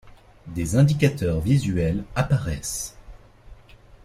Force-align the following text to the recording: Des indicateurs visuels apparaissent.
Des 0.47 0.75
indicateurs 0.77 1.39
visuels 1.41 2.03
apparaissent. 2.15 2.95